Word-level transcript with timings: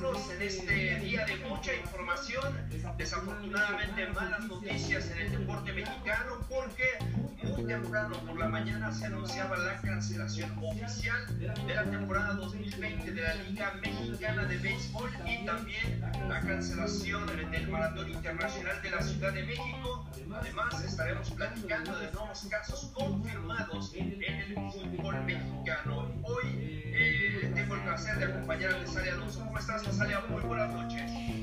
saludarlos 0.00 0.30
en 0.30 0.42
este 0.42 1.00
día 1.00 1.24
de 1.26 1.36
mucha 1.48 1.74
información. 1.74 2.56
Desafortunadamente 2.96 4.06
malas 4.08 4.44
noticias 4.46 5.10
en 5.10 5.18
el 5.18 5.30
deporte 5.32 5.72
mexicano 5.72 6.38
porque 6.48 6.84
muy 7.42 7.64
temprano 7.64 8.16
por 8.26 8.38
la 8.38 8.48
mañana 8.48 8.92
se 8.92 9.06
anunciaba 9.06 9.56
la 9.58 9.80
cancelación 9.80 10.52
oficial 10.62 11.38
de 11.38 11.74
la 11.74 11.84
temporada 11.84 12.34
2020 12.34 13.12
de 13.12 13.22
la 13.22 13.34
Liga 13.34 13.74
Mexicana 13.82 14.44
de 14.44 14.58
Béisbol 14.58 15.10
y 15.26 15.44
también 15.44 16.00
la 16.28 16.40
cancelación 16.40 17.26
del 17.50 17.68
Maratón 17.68 18.10
Internacional 18.10 18.82
de 18.82 18.90
la 18.90 19.02
Ciudad 19.02 19.32
de 19.32 19.42
México. 19.42 20.06
Además 20.32 20.84
estaremos 20.84 21.30
platicando 21.30 21.98
de 21.98 22.10
nuevos 22.12 22.46
casos 22.50 22.90
confirmados 22.94 23.92
en 23.94 24.22
el 24.22 24.54
fútbol 24.54 25.24
mexicano. 25.24 26.10
Hoy 26.22 26.89
eh, 27.80 27.86
tengo 27.86 27.92
el 27.92 27.96
placer 27.96 28.18
de 28.18 28.24
acompañar 28.24 28.74
a 28.74 28.78
Nesalia 28.78 29.12
Alonso. 29.12 29.40
¿Cómo 29.44 29.58
estás, 29.58 29.86
Nesalia? 29.86 30.20
Muy 30.28 30.42
buenas 30.42 30.72
noches. 30.72 31.02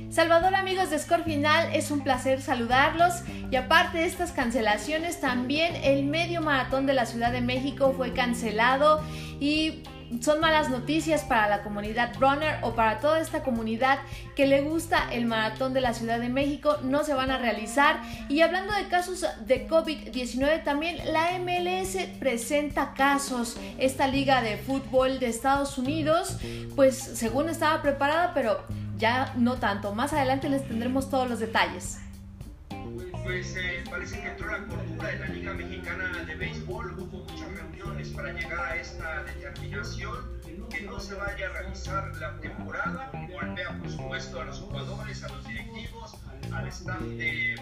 Salvador, 0.09 0.55
amigos 0.55 0.89
de 0.89 0.99
Score 0.99 1.23
Final, 1.23 1.69
es 1.73 1.91
un 1.91 2.01
placer 2.01 2.41
saludarlos. 2.41 3.23
Y 3.51 3.55
aparte 3.55 3.99
de 3.99 4.05
estas 4.05 4.31
cancelaciones, 4.31 5.19
también 5.19 5.75
el 5.83 6.05
medio 6.05 6.41
maratón 6.41 6.85
de 6.85 6.93
la 6.93 7.05
Ciudad 7.05 7.31
de 7.31 7.41
México 7.41 7.93
fue 7.95 8.13
cancelado 8.13 9.01
y 9.39 9.83
son 10.21 10.39
malas 10.39 10.69
noticias 10.69 11.23
para 11.23 11.47
la 11.47 11.63
comunidad 11.63 12.13
runner 12.19 12.59
o 12.61 12.73
para 12.75 12.99
toda 12.99 13.19
esta 13.19 13.43
comunidad 13.43 13.99
que 14.35 14.45
le 14.45 14.61
gusta 14.61 15.11
el 15.11 15.25
maratón 15.25 15.73
de 15.73 15.81
la 15.81 15.93
Ciudad 15.93 16.19
de 16.19 16.29
México. 16.29 16.77
No 16.83 17.03
se 17.03 17.13
van 17.13 17.31
a 17.31 17.37
realizar. 17.37 18.01
Y 18.29 18.41
hablando 18.41 18.73
de 18.73 18.87
casos 18.87 19.25
de 19.45 19.67
COVID-19, 19.67 20.63
también 20.63 20.97
la 21.11 21.37
MLS 21.39 21.97
presenta 22.19 22.93
casos. 22.93 23.57
Esta 23.77 24.07
liga 24.07 24.41
de 24.41 24.57
fútbol 24.57 25.19
de 25.19 25.27
Estados 25.27 25.77
Unidos, 25.77 26.37
pues 26.75 26.97
según 26.97 27.49
estaba 27.49 27.81
preparada, 27.81 28.31
pero 28.33 28.63
ya 28.97 29.33
no 29.37 29.55
tanto. 29.55 29.93
Más 29.93 30.13
adelante 30.13 30.49
les 30.49 30.67
tendremos 30.67 31.09
todos 31.09 31.29
los 31.29 31.39
detalles 31.39 31.99
pues 33.27 33.57
eh, 33.57 33.83
parece 33.89 34.21
que 34.21 34.27
entró 34.29 34.49
la 34.49 34.65
cordura 34.65 35.11
en 35.11 35.19
la 35.19 35.27
Liga 35.27 35.53
Mexicana 35.53 36.23
de 36.25 36.33
Béisbol. 36.35 36.97
Hubo 36.97 37.25
muchas 37.25 37.51
reuniones 37.51 38.07
para 38.09 38.31
llegar 38.31 38.71
a 38.71 38.77
esta 38.77 39.23
determinación 39.23 40.39
que 40.69 40.81
no 40.83 40.97
se 40.97 41.13
vaya 41.15 41.47
a 41.47 41.49
realizar 41.49 42.15
la 42.15 42.39
temporada. 42.39 43.11
Golpea, 43.29 43.77
por 43.79 43.89
supuesto, 43.89 44.39
a 44.39 44.45
los 44.45 44.59
jugadores, 44.61 45.21
a 45.25 45.27
los 45.27 45.45
directivos, 45.45 46.15
al 46.53 46.67
staff 46.69 47.01
de, 47.01 47.55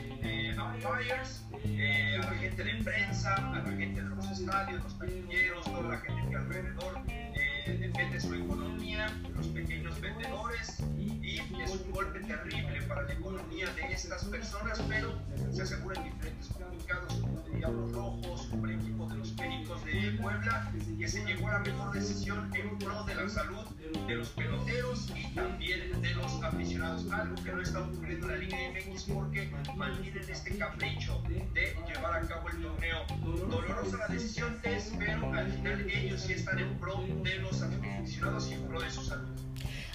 umpires, 0.56 1.44
eh, 1.64 2.20
a 2.22 2.32
la 2.32 2.38
gente 2.38 2.64
de 2.64 2.84
prensa, 2.84 3.34
a 3.34 3.58
la 3.58 3.72
gente 3.72 4.04
de 4.04 4.10
los 4.10 4.32
estadios, 4.32 4.84
los 4.84 5.00
taquilleros, 5.00 5.66
toda 5.66 5.90
la 5.90 5.98
gente 5.98 6.30
que 6.30 6.36
alrededor 6.36 7.02
eh, 7.08 7.45
depende 7.74 8.16
de 8.16 8.22
su 8.22 8.34
economía, 8.34 9.08
los 9.36 9.48
pequeños 9.48 10.00
vendedores 10.00 10.78
y 10.98 11.40
es 11.62 11.72
un 11.72 11.92
golpe 11.92 12.20
terrible 12.22 12.82
para 12.84 13.04
la 13.04 13.14
economía 13.14 13.68
de 13.74 13.94
estas 13.94 14.24
personas, 14.26 14.82
pero 14.88 15.14
se 15.52 15.64
aseguran 15.64 16.04
diferentes 16.04 16.48
comunicados 16.50 17.14
como 17.16 17.42
de 17.42 17.58
Diablos 17.58 17.92
Rojos, 17.92 18.50
el 18.64 18.72
equipo 18.72 19.08
de 19.08 19.16
los 19.18 19.32
Pericos 19.32 19.84
de 19.86 20.12
Puebla, 20.22 20.72
que 20.98 21.08
se 21.08 21.26
llegó 21.26 21.48
a 21.48 21.54
la 21.54 21.60
mejor 21.60 21.92
decisión 21.94 22.52
en 22.56 22.78
pro 22.78 23.04
de 23.04 23.16
la 23.16 23.30
salud 23.30 23.66
de 24.08 24.16
los 24.16 24.30
peloteros 24.30 25.12
y 25.16 25.34
también 25.34 26.02
de 26.02 26.16
los 26.16 26.44
aficionados, 26.44 27.12
algo 27.12 27.36
que 27.44 27.52
no 27.52 27.62
está 27.62 27.82
ocurriendo 27.82 28.28
en 28.28 28.32
la 28.32 28.38
Liga 28.38 28.58
MX 28.72 29.04
porque 29.04 29.52
mantienen 29.76 30.30
este 30.30 30.58
capricho 30.58 31.22
de 31.54 31.76
llevar 31.88 32.15
La 33.92 34.08
decisión 34.08 34.60
es, 34.64 34.92
pero 34.98 35.34
al 35.34 35.52
final 35.52 35.90
ellos 35.90 36.22
sí 36.22 36.34
están 36.34 36.60
en 36.60 36.74
pro 36.76 37.04
de 37.24 37.36
los 37.40 37.62
aficionados 37.62 38.50
y 38.50 38.54
en 38.54 38.68
pro 38.68 38.82
de 38.82 38.90
su 38.90 39.04
salud. 39.04 39.28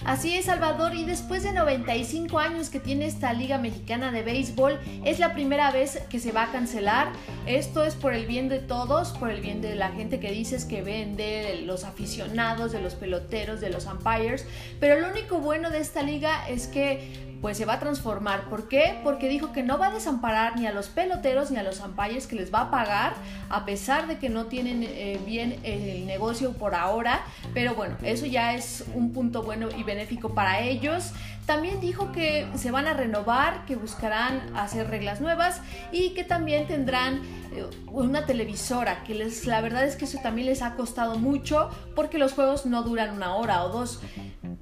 Así 0.03 0.35
es, 0.35 0.45
Salvador, 0.45 0.95
y 0.95 1.05
después 1.05 1.43
de 1.43 1.51
95 1.51 2.39
años 2.39 2.69
que 2.69 2.79
tiene 2.79 3.05
esta 3.05 3.33
Liga 3.33 3.59
Mexicana 3.59 4.11
de 4.11 4.23
Béisbol, 4.23 4.79
es 5.05 5.19
la 5.19 5.33
primera 5.33 5.71
vez 5.71 5.99
que 6.09 6.19
se 6.19 6.31
va 6.31 6.43
a 6.43 6.51
cancelar. 6.51 7.11
Esto 7.45 7.83
es 7.83 7.93
por 7.93 8.15
el 8.15 8.25
bien 8.25 8.49
de 8.49 8.57
todos, 8.57 9.09
por 9.11 9.29
el 9.29 9.41
bien 9.41 9.61
de 9.61 9.75
la 9.75 9.91
gente 9.91 10.19
que 10.19 10.31
dices 10.31 10.65
que 10.65 10.81
vende, 10.81 11.23
de 11.23 11.61
los 11.61 11.83
aficionados, 11.83 12.71
de 12.71 12.81
los 12.81 12.95
peloteros, 12.95 13.61
de 13.61 13.69
los 13.69 13.85
umpires. 13.85 14.47
Pero 14.79 14.99
lo 14.99 15.11
único 15.11 15.37
bueno 15.37 15.69
de 15.69 15.79
esta 15.79 16.01
liga 16.01 16.49
es 16.49 16.65
que 16.65 17.30
pues 17.41 17.57
se 17.57 17.65
va 17.65 17.73
a 17.73 17.79
transformar. 17.79 18.49
¿Por 18.49 18.67
qué? 18.67 18.99
Porque 19.03 19.27
dijo 19.27 19.51
que 19.51 19.63
no 19.63 19.77
va 19.77 19.87
a 19.87 19.91
desamparar 19.91 20.57
ni 20.57 20.67
a 20.67 20.71
los 20.71 20.87
peloteros 20.87 21.51
ni 21.51 21.57
a 21.57 21.63
los 21.63 21.79
umpires 21.79 22.27
que 22.27 22.35
les 22.35 22.53
va 22.53 22.61
a 22.61 22.71
pagar, 22.71 23.13
a 23.49 23.65
pesar 23.65 24.07
de 24.07 24.19
que 24.19 24.29
no 24.29 24.45
tienen 24.45 24.83
eh, 24.83 25.19
bien 25.25 25.59
el 25.63 26.05
negocio 26.05 26.53
por 26.53 26.75
ahora. 26.75 27.21
Pero 27.53 27.73
bueno, 27.73 27.95
eso 28.03 28.25
ya 28.25 28.53
es 28.53 28.85
un 28.93 29.11
punto 29.11 29.41
bueno 29.41 29.69
y 29.75 29.83
benéfico 29.83 30.33
para 30.35 30.61
ellos. 30.61 31.13
También 31.45 31.81
dijo 31.81 32.11
que 32.11 32.47
se 32.55 32.69
van 32.69 32.85
a 32.85 32.93
renovar, 32.93 33.65
que 33.65 33.75
buscarán 33.75 34.55
hacer 34.55 34.89
reglas 34.89 35.19
nuevas 35.21 35.61
y 35.91 36.11
que 36.11 36.23
también 36.23 36.67
tendrán 36.67 37.21
eh, 37.51 37.65
una 37.87 38.27
televisora, 38.27 39.03
que 39.03 39.15
les, 39.15 39.47
la 39.47 39.59
verdad 39.61 39.83
es 39.83 39.95
que 39.95 40.05
eso 40.05 40.19
también 40.21 40.47
les 40.47 40.61
ha 40.61 40.75
costado 40.75 41.17
mucho 41.17 41.69
porque 41.95 42.19
los 42.19 42.33
juegos 42.33 42.67
no 42.67 42.83
duran 42.83 43.15
una 43.15 43.35
hora 43.35 43.63
o 43.63 43.69
dos 43.69 43.99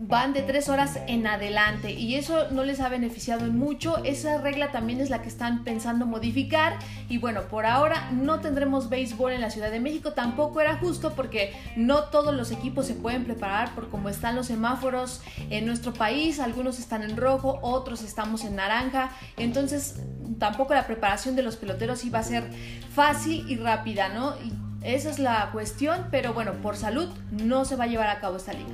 van 0.10 0.34
de 0.34 0.42
tres 0.42 0.70
horas 0.70 0.98
en 1.06 1.28
adelante 1.28 1.92
y 1.92 2.16
eso 2.16 2.50
no 2.50 2.64
les 2.64 2.80
ha 2.80 2.90
beneficiado 2.90 3.46
en 3.46 3.56
mucho. 3.56 4.04
Esa 4.04 4.42
regla 4.42 4.72
también 4.72 5.02
es 5.02 5.12
la 5.12 5.22
que 5.22 5.28
están 5.28 5.64
pensando 5.64 6.08
modificar 6.08 6.80
y 7.10 7.20
bueno, 7.20 7.44
por 7.44 7.68
ahora 7.68 8.10
no 8.12 8.40
tendremos 8.40 8.90
béisbol 8.90 9.34
en 9.34 9.42
la 9.42 9.52
Ciudad 9.52 9.70
de 9.70 9.80
México. 9.80 10.14
Tampoco 10.14 10.62
era 10.62 10.78
justo 10.78 11.14
porque 11.14 11.54
no 11.76 12.06
todos 12.06 12.34
los 12.34 12.52
equipos 12.52 12.88
se 12.88 12.96
pueden 12.96 13.24
preparar 13.24 13.76
por 13.76 13.90
cómo 13.90 14.10
están 14.10 14.36
los 14.36 14.48
semáforos 14.48 15.22
en 15.52 15.68
nuestro 15.68 15.94
país. 15.94 16.40
Algunos 16.40 16.80
están 16.80 17.04
en 17.04 17.16
rojo, 17.16 17.60
otros 17.62 18.02
estamos 18.02 18.46
en 18.46 18.56
naranja. 18.56 19.12
Entonces 19.38 20.02
tampoco 20.40 20.74
la 20.74 20.88
preparación 20.88 21.36
de 21.36 21.44
los 21.44 21.56
peloteros 21.56 22.04
iba 22.04 22.18
a 22.18 22.24
ser 22.24 22.50
fácil 22.96 23.48
y 23.48 23.58
rápida, 23.58 24.10
¿no? 24.10 24.34
Y 24.44 24.52
esa 24.82 25.12
es 25.12 25.20
la 25.20 25.52
cuestión, 25.52 26.08
pero 26.10 26.34
bueno, 26.34 26.54
por 26.64 26.78
salud 26.78 27.10
no 27.30 27.64
se 27.64 27.76
va 27.76 27.84
a 27.84 27.88
llevar 27.88 28.08
a 28.10 28.20
cabo 28.20 28.38
esta 28.38 28.54
liga 28.54 28.74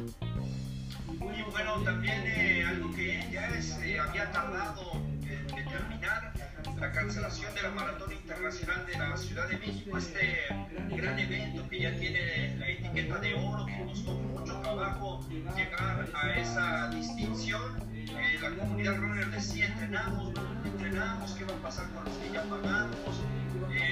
bueno, 1.56 1.82
también 1.86 2.22
eh, 2.26 2.66
algo 2.68 2.94
que 2.94 3.26
ya 3.32 3.48
eh, 3.48 3.98
había 3.98 4.30
tardado 4.30 4.92
en 4.92 5.48
determinar, 5.48 6.34
la 6.78 6.92
cancelación 6.92 7.56
de 7.56 7.62
la 7.62 7.70
Maratón 7.70 8.12
Internacional 8.12 8.86
de 8.86 8.98
la 8.98 9.16
Ciudad 9.16 9.48
de 9.48 9.58
México, 9.60 9.98
este 9.98 10.42
gran 10.90 11.18
evento 11.18 11.66
que 11.70 11.80
ya 11.80 11.98
tiene 11.98 12.58
la 12.58 12.68
etiqueta 12.68 13.20
de 13.20 13.36
oro, 13.36 13.66
que 13.66 13.86
costó 13.86 14.12
mucho 14.16 14.60
trabajo 14.60 15.26
llegar 15.56 16.10
a 16.14 16.34
esa 16.38 16.90
distinción. 16.90 17.62
Eh, 17.94 18.38
la 18.42 18.50
comunidad 18.50 18.98
runner 18.98 19.32
decía, 19.32 19.68
entrenamos, 19.68 20.34
entrenamos, 20.66 21.32
qué 21.32 21.46
va 21.46 21.54
a 21.54 21.62
pasar 21.62 21.90
con 21.92 22.04
los 22.04 22.18
que 22.18 22.32
ya 22.34 22.44
pagamos, 22.44 23.22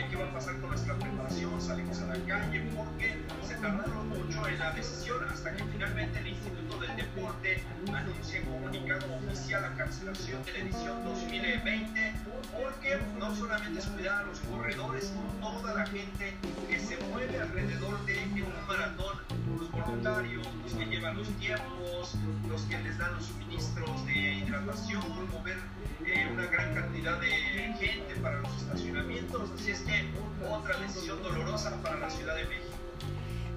qué 0.10 0.16
va 0.18 0.26
a 0.26 0.34
pasar 0.34 0.60
con 0.60 0.70
nuestra 0.70 0.96
preparación, 0.96 1.62
salimos 1.62 2.02
a 2.02 2.08
la 2.08 2.26
calle, 2.26 2.62
porque 2.76 3.16
se 3.48 3.56
tardaron 3.56 3.93
en 4.54 4.60
la 4.60 4.72
decisión 4.72 5.18
hasta 5.28 5.52
que 5.56 5.64
finalmente 5.64 6.20
el 6.20 6.28
Instituto 6.28 6.78
del 6.78 6.96
Deporte 6.96 7.64
anuncia 7.92 8.38
en 8.38 8.46
comunicado 8.46 9.16
oficial 9.16 9.64
la 9.64 9.74
cancelación 9.76 10.46
de 10.46 10.52
la 10.54 10.60
edición 10.60 11.04
2020, 11.04 12.14
porque 12.54 13.00
no 13.18 13.36
solamente 13.36 13.80
es 13.80 13.86
cuidar 13.88 14.22
a 14.22 14.24
los 14.28 14.40
corredores, 14.42 15.08
sino 15.08 15.24
toda 15.42 15.74
la 15.74 15.86
gente 15.88 16.36
que 16.70 16.80
se 16.80 16.98
mueve 16.98 17.40
alrededor 17.40 18.06
de 18.06 18.44
un 18.44 18.68
maratón, 18.68 19.18
los 19.58 19.72
voluntarios, 19.72 20.48
los 20.64 20.74
que 20.74 20.86
llevan 20.86 21.18
los 21.18 21.30
tiempos, 21.40 22.16
los 22.48 22.62
que 22.64 22.78
les 22.80 22.98
dan 23.00 23.16
los 23.16 23.26
suministros 23.26 24.06
de 24.06 24.36
hidratación, 24.36 25.02
mover 25.32 25.58
eh, 26.06 26.30
una 26.32 26.46
gran 26.46 26.76
cantidad 26.76 27.20
de 27.20 27.32
gente 27.32 28.16
para 28.22 28.40
los 28.42 28.56
estacionamientos, 28.58 29.50
así 29.56 29.72
es 29.72 29.82
que 29.82 30.10
otra 30.48 30.78
decisión 30.78 31.24
dolorosa 31.24 31.82
para 31.82 31.98
la 31.98 32.10
Ciudad 32.10 32.36
de 32.36 32.46
México 32.46 32.73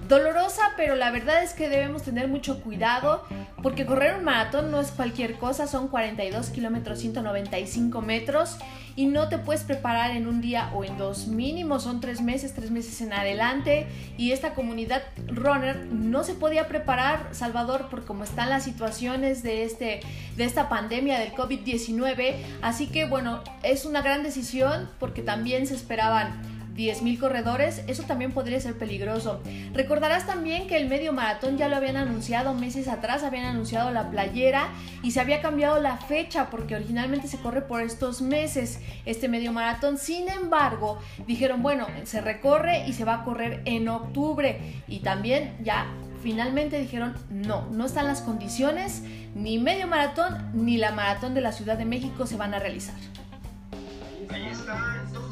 dolorosa, 0.07 0.61
pero 0.75 0.95
la 0.95 1.11
verdad 1.11 1.43
es 1.43 1.53
que 1.53 1.69
debemos 1.69 2.03
tener 2.03 2.27
mucho 2.27 2.61
cuidado 2.61 3.25
porque 3.61 3.85
correr 3.85 4.15
un 4.15 4.23
maratón 4.23 4.71
no 4.71 4.79
es 4.79 4.91
cualquier 4.91 5.33
cosa, 5.35 5.67
son 5.67 5.87
42 5.87 6.49
kilómetros 6.49 6.99
195 6.99 8.01
metros 8.01 8.57
y 8.95 9.05
no 9.05 9.29
te 9.29 9.37
puedes 9.37 9.63
preparar 9.63 10.11
en 10.11 10.27
un 10.27 10.41
día 10.41 10.71
o 10.73 10.83
en 10.83 10.97
dos, 10.97 11.27
mínimo 11.27 11.79
son 11.79 12.01
tres 12.01 12.21
meses, 12.21 12.53
tres 12.53 12.71
meses 12.71 12.99
en 13.01 13.13
adelante 13.13 13.87
y 14.17 14.31
esta 14.31 14.53
comunidad 14.53 15.03
runner 15.27 15.85
no 15.91 16.23
se 16.23 16.33
podía 16.33 16.67
preparar, 16.67 17.29
Salvador, 17.31 17.89
por 17.89 18.05
cómo 18.05 18.23
están 18.23 18.49
las 18.49 18.63
situaciones 18.63 19.43
de, 19.43 19.63
este, 19.63 19.99
de 20.35 20.43
esta 20.43 20.69
pandemia 20.69 21.19
del 21.19 21.33
COVID-19, 21.33 22.35
así 22.61 22.87
que 22.87 23.05
bueno, 23.05 23.43
es 23.63 23.85
una 23.85 24.01
gran 24.01 24.23
decisión 24.23 24.89
porque 24.99 25.21
también 25.21 25.67
se 25.67 25.75
esperaban 25.75 26.56
10.000 26.77 27.19
corredores, 27.19 27.83
eso 27.87 28.03
también 28.03 28.31
podría 28.31 28.59
ser 28.59 28.77
peligroso. 28.77 29.41
Recordarás 29.73 30.27
también 30.27 30.67
que 30.67 30.77
el 30.77 30.87
medio 30.87 31.11
maratón 31.11 31.57
ya 31.57 31.67
lo 31.67 31.75
habían 31.75 31.97
anunciado 31.97 32.53
meses 32.53 32.87
atrás, 32.87 33.23
habían 33.23 33.45
anunciado 33.45 33.89
la 33.91 34.11
playera 34.11 34.69
y 35.01 35.11
se 35.11 35.19
había 35.19 35.41
cambiado 35.41 35.81
la 35.81 35.97
fecha 35.97 36.49
porque 36.51 36.75
originalmente 36.75 37.27
se 37.27 37.39
corre 37.39 37.61
por 37.61 37.81
estos 37.81 38.21
meses 38.21 38.79
este 39.05 39.27
medio 39.27 39.51
maratón. 39.51 39.97
Sin 39.97 40.29
embargo, 40.29 40.99
dijeron, 41.25 41.63
bueno, 41.63 41.87
se 42.03 42.21
recorre 42.21 42.87
y 42.87 42.93
se 42.93 43.05
va 43.05 43.15
a 43.15 43.23
correr 43.23 43.61
en 43.65 43.89
octubre 43.89 44.83
y 44.87 44.99
también 44.99 45.57
ya 45.63 45.87
finalmente 46.21 46.79
dijeron 46.79 47.15
no, 47.29 47.67
no 47.71 47.85
están 47.85 48.05
las 48.05 48.21
condiciones, 48.21 49.01
ni 49.33 49.59
medio 49.59 49.87
maratón 49.87 50.51
ni 50.53 50.77
la 50.77 50.91
maratón 50.91 51.33
de 51.33 51.41
la 51.41 51.51
Ciudad 51.51 51.77
de 51.77 51.85
México 51.85 52.27
se 52.27 52.37
van 52.37 52.53
a 52.53 52.59
realizar. 52.59 52.95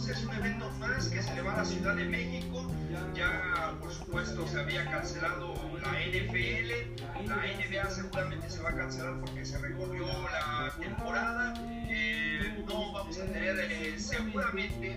Entonces 0.06 0.30
un 0.30 0.36
evento 0.36 0.70
más 0.78 1.08
que 1.08 1.24
se 1.24 1.34
le 1.34 1.42
va 1.42 1.54
a 1.54 1.58
la 1.58 1.66
Ciudad 1.66 1.96
de 1.96 2.06
México. 2.06 2.72
Ya 3.16 3.74
por 3.80 3.92
supuesto 3.92 4.48
se 4.48 4.60
había 4.60 4.86
cancelado 4.86 5.56
la 5.82 5.94
NFL, 6.00 7.28
la 7.28 7.38
NBA 7.38 7.90
seguramente 7.90 8.48
se 8.48 8.62
va 8.62 8.70
a 8.70 8.76
cancelar 8.76 9.20
porque 9.20 9.44
se 9.44 9.58
recorrió 9.58 10.06
la 10.06 10.72
temporada. 10.80 11.56
Eh, 11.90 12.64
no 12.68 12.94
vamos 12.94 13.18
a 13.18 13.26
tener 13.26 13.58
eh, 13.60 13.96
seguramente 13.98 14.96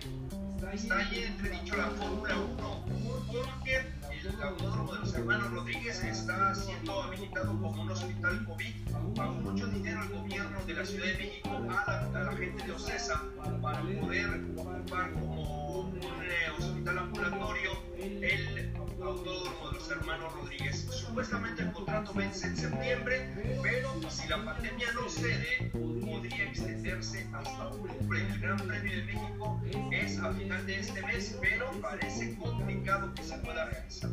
está 0.74 0.98
ahí 0.98 1.24
entredicho 1.24 1.74
la 1.76 1.86
Fórmula 1.86 2.36
1 2.58 2.84
porque 3.28 3.86
el 4.12 4.42
autódromo 4.42 4.92
de 4.92 4.98
los 5.00 5.14
hermanos 5.14 5.50
Rodríguez 5.52 6.04
está 6.04 6.54
siendo 6.54 7.02
habilitado 7.02 7.58
como 7.58 7.82
un 7.82 7.90
hospital 7.90 8.44
COVID. 8.44 8.74
Pagó 9.16 9.34
mucho 9.36 9.66
dinero 9.68 10.02
el 10.02 10.08
gobierno 10.10 10.47
la 10.78 10.86
Ciudad 10.86 11.06
de 11.06 11.14
México 11.14 11.48
a 11.50 12.08
la, 12.12 12.32
gente 12.36 12.64
de 12.64 12.70
Ocesa 12.70 13.20
para 13.60 13.80
poder 13.80 14.28
ocupar 14.56 15.12
como 15.12 15.80
un 15.80 15.98
eh, 15.98 16.50
hospital 16.56 16.98
ambulatorio 16.98 17.72
el 17.98 18.72
autódromo 19.02 19.70
de 19.70 19.74
los 19.74 19.90
hermanos 19.90 20.32
Rodríguez. 20.34 20.86
Supuestamente 20.88 21.62
el 21.62 21.72
contrato 21.72 22.14
vence 22.14 22.46
en 22.46 22.56
septiembre, 22.56 23.28
pero 23.60 23.87
si 24.10 24.26
la 24.28 24.42
pandemia 24.42 24.86
no 24.94 25.08
cede, 25.08 25.70
podría 25.72 26.44
extenderse 26.44 27.26
hasta 27.32 27.68
octubre. 27.68 28.20
El 28.20 28.40
Gran 28.40 28.56
Premio 28.56 28.96
de 28.96 29.02
México 29.02 29.60
es 29.92 30.18
a 30.18 30.32
final 30.32 30.66
de 30.66 30.80
este 30.80 31.02
mes, 31.02 31.36
pero 31.40 31.70
parece 31.82 32.34
complicado 32.36 33.12
que 33.14 33.22
se 33.22 33.36
pueda 33.38 33.66
realizar. 33.66 34.10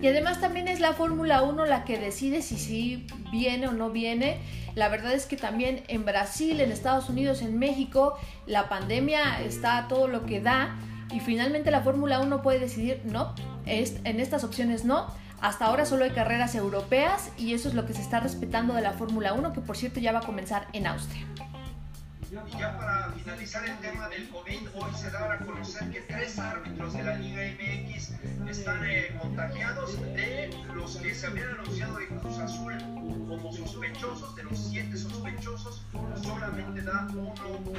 Y 0.00 0.06
además 0.06 0.40
también 0.40 0.68
es 0.68 0.80
la 0.80 0.94
Fórmula 0.94 1.42
1 1.42 1.66
la 1.66 1.84
que 1.84 1.98
decide 1.98 2.42
si 2.42 2.56
sí 2.56 3.06
viene 3.30 3.68
o 3.68 3.72
no 3.72 3.90
viene. 3.90 4.40
La 4.74 4.88
verdad 4.88 5.12
es 5.12 5.26
que 5.26 5.36
también 5.36 5.82
en 5.88 6.04
Brasil, 6.04 6.60
en 6.60 6.72
Estados 6.72 7.08
Unidos, 7.08 7.42
en 7.42 7.58
México, 7.58 8.18
la 8.46 8.68
pandemia 8.68 9.42
está 9.42 9.88
todo 9.88 10.08
lo 10.08 10.24
que 10.24 10.40
da 10.40 10.76
y 11.12 11.20
finalmente 11.20 11.70
la 11.70 11.82
Fórmula 11.82 12.20
1 12.20 12.42
puede 12.42 12.60
decidir 12.60 13.02
no, 13.04 13.34
en 13.66 14.20
estas 14.20 14.42
opciones 14.42 14.84
no. 14.84 15.06
Hasta 15.44 15.66
ahora 15.66 15.84
solo 15.84 16.04
hay 16.04 16.10
carreras 16.10 16.54
europeas 16.54 17.30
y 17.36 17.52
eso 17.52 17.68
es 17.68 17.74
lo 17.74 17.84
que 17.84 17.92
se 17.92 18.00
está 18.00 18.18
respetando 18.18 18.72
de 18.72 18.80
la 18.80 18.94
Fórmula 18.94 19.34
1, 19.34 19.52
que 19.52 19.60
por 19.60 19.76
cierto 19.76 20.00
ya 20.00 20.10
va 20.10 20.20
a 20.20 20.22
comenzar 20.22 20.68
en 20.72 20.86
Austria. 20.86 21.26
Y 22.32 22.58
ya 22.58 22.78
para 22.78 23.12
finalizar 23.12 23.62
el 23.68 23.76
tema 23.76 24.08
del 24.08 24.26
COVID, 24.30 24.68
hoy 24.74 24.94
se 24.94 25.10
da 25.10 25.34
a 25.34 25.38
conocer 25.40 25.90
que 25.90 26.00
tres 26.00 26.38
árbitros 26.38 26.94
de 26.94 27.02
la 27.02 27.16
Liga 27.16 27.42
MX 27.42 28.12
están 28.48 28.86
eh, 28.86 29.14
contagiados 29.20 30.00
de 30.14 30.50
los 30.74 30.96
que 30.96 31.14
se 31.14 31.26
habían 31.26 31.50
anunciado 31.50 32.00
en 32.00 32.18
Cruz 32.20 32.38
Azul 32.38 32.78
como 33.28 33.52
sospechosos, 33.52 34.34
de 34.36 34.44
los 34.44 34.58
siete 34.58 34.96
sospechosos, 34.96 35.82
solamente 36.22 36.80
da 36.80 37.06
uno 37.10 37.34
como 37.36 37.72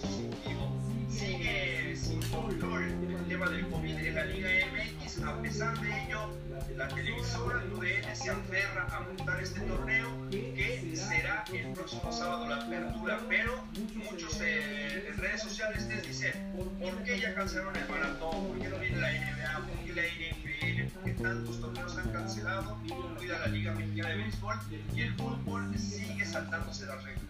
positivo. 0.00 0.72
Sigue 1.10 1.94
sin 1.94 2.22
control 2.30 2.84
el 2.84 3.26
tema 3.28 3.50
del 3.50 3.68
COVID 3.68 3.98
en 3.98 4.14
la 4.14 4.24
Liga 4.24 4.48
MX, 4.72 4.95
a 5.24 5.40
pesar 5.40 5.78
de 5.80 6.04
ello, 6.04 6.30
la 6.76 6.88
televisora 6.88 7.62
UDN 7.72 8.14
se 8.14 8.30
aferra 8.30 8.86
a 8.90 9.00
montar 9.00 9.42
este 9.42 9.60
torneo 9.60 10.08
que 10.30 10.92
será 10.94 11.44
el 11.52 11.72
próximo 11.72 12.12
sábado 12.12 12.48
la 12.48 12.56
apertura, 12.56 13.20
pero 13.28 13.64
muchos 13.94 14.40
eh, 14.40 15.08
en 15.08 15.16
redes 15.16 15.42
sociales 15.42 15.86
les 15.88 16.06
dicen, 16.06 16.32
¿por 16.80 16.94
qué 17.04 17.20
ya 17.20 17.34
cancelaron 17.34 17.76
el 17.76 17.88
maratón? 17.88 18.48
¿Por 18.48 18.58
qué 18.58 18.68
no 18.68 18.78
viene 18.78 18.96
la 18.98 19.10
NBA? 19.10 19.66
¿Por 19.66 19.84
qué 19.84 19.94
la 19.94 20.02
NFL? 20.02 20.94
¿Por 20.94 21.04
qué 21.04 21.22
tantos 21.22 21.60
torneos 21.60 21.96
han 21.96 22.10
cancelado? 22.10 22.78
Cuida 23.16 23.38
la 23.38 23.46
Liga 23.46 23.72
Mexicana 23.72 24.08
de 24.10 24.16
Béisbol 24.16 24.56
y 24.94 25.00
el 25.00 25.14
fútbol 25.14 25.78
sigue 25.78 26.24
saltándose 26.24 26.86
las 26.86 27.02
reglas. 27.04 27.26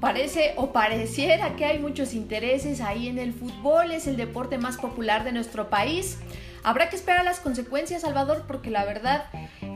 Parece 0.00 0.54
o 0.56 0.72
pareciera 0.72 1.56
que 1.56 1.66
hay 1.66 1.78
muchos 1.78 2.14
intereses 2.14 2.80
ahí 2.80 3.08
en 3.08 3.18
el 3.18 3.34
fútbol, 3.34 3.92
es 3.92 4.06
el 4.06 4.16
deporte 4.16 4.56
más 4.56 4.78
popular 4.78 5.24
de 5.24 5.32
nuestro 5.32 5.68
país. 5.68 6.18
Habrá 6.62 6.90
que 6.90 6.96
esperar 6.96 7.24
las 7.24 7.40
consecuencias, 7.40 8.02
Salvador, 8.02 8.44
porque 8.46 8.70
la 8.70 8.84
verdad 8.84 9.24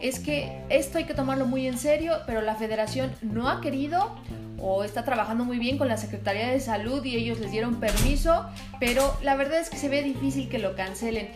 es 0.02 0.18
que 0.18 0.62
esto 0.68 0.98
hay 0.98 1.04
que 1.04 1.14
tomarlo 1.14 1.46
muy 1.46 1.66
en 1.66 1.78
serio, 1.78 2.16
pero 2.26 2.42
la 2.42 2.56
federación 2.56 3.12
no 3.22 3.48
ha 3.48 3.60
querido 3.60 4.14
o 4.58 4.84
está 4.84 5.04
trabajando 5.04 5.44
muy 5.44 5.58
bien 5.58 5.78
con 5.78 5.88
la 5.88 5.96
Secretaría 5.96 6.48
de 6.48 6.60
Salud 6.60 7.04
y 7.04 7.16
ellos 7.16 7.38
les 7.38 7.50
dieron 7.50 7.80
permiso, 7.80 8.46
pero 8.80 9.16
la 9.22 9.34
verdad 9.34 9.60
es 9.60 9.70
que 9.70 9.76
se 9.76 9.88
ve 9.88 10.02
difícil 10.02 10.48
que 10.48 10.58
lo 10.58 10.74
cancelen. 10.74 11.28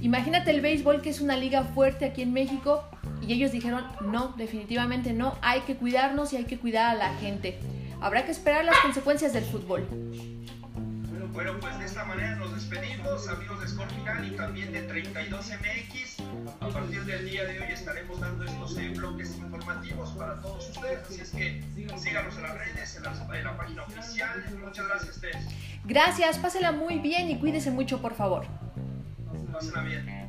Imagínate 0.00 0.50
el 0.50 0.60
béisbol 0.60 1.02
que 1.02 1.10
es 1.10 1.20
una 1.20 1.36
liga 1.36 1.64
fuerte 1.64 2.06
aquí 2.06 2.22
en 2.22 2.32
México 2.32 2.82
y 3.20 3.32
ellos 3.32 3.52
dijeron 3.52 3.84
no, 4.00 4.34
definitivamente 4.36 5.12
no, 5.12 5.36
hay 5.42 5.60
que 5.60 5.76
cuidarnos 5.76 6.32
y 6.32 6.36
hay 6.36 6.44
que 6.44 6.58
cuidar 6.58 6.90
a 6.90 6.94
la 6.94 7.14
gente. 7.14 7.58
Habrá 8.00 8.24
que 8.24 8.32
esperar 8.32 8.64
las 8.64 8.78
consecuencias 8.78 9.32
del 9.32 9.44
fútbol. 9.44 9.86
Bueno, 11.32 11.58
pues 11.60 11.78
de 11.78 11.86
esta 11.86 12.04
manera 12.04 12.36
nos 12.36 12.54
despedimos, 12.54 13.26
amigos 13.26 13.60
de 13.60 13.68
Scorpical 13.68 14.26
y 14.26 14.36
también 14.36 14.70
de 14.70 14.86
32MX. 14.86 16.22
A 16.60 16.68
partir 16.68 17.04
del 17.06 17.30
día 17.30 17.44
de 17.44 17.58
hoy 17.58 17.72
estaremos 17.72 18.20
dando 18.20 18.44
estos 18.44 18.76
eh, 18.76 18.92
bloques 18.94 19.38
informativos 19.38 20.10
para 20.10 20.38
todos 20.42 20.68
ustedes, 20.68 21.00
así 21.08 21.20
es 21.22 21.30
que 21.30 21.62
síganos 21.96 22.36
en 22.36 22.42
las 22.42 22.54
redes, 22.58 22.96
en 22.96 23.02
la, 23.44 23.56
página 23.56 23.82
oficial. 23.84 24.44
Muchas 24.62 24.86
gracias, 24.86 25.20
Tess. 25.22 25.36
Gracias, 25.84 26.38
pásela 26.38 26.70
muy 26.70 26.98
bien 26.98 27.30
y 27.30 27.38
cuídese 27.38 27.70
mucho, 27.70 28.02
por 28.02 28.14
favor. 28.14 28.44
Pásela 29.50 29.82
bien. 29.84 30.21